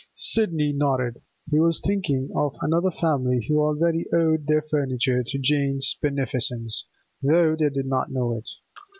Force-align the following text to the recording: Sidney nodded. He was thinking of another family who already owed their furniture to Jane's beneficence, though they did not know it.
Sidney 0.15 0.73
nodded. 0.73 1.21
He 1.51 1.59
was 1.59 1.79
thinking 1.79 2.31
of 2.33 2.55
another 2.61 2.89
family 2.89 3.45
who 3.47 3.59
already 3.59 4.07
owed 4.11 4.47
their 4.47 4.63
furniture 4.63 5.21
to 5.23 5.37
Jane's 5.37 5.95
beneficence, 6.01 6.87
though 7.21 7.55
they 7.55 7.69
did 7.69 7.85
not 7.85 8.11
know 8.11 8.33
it. 8.33 8.49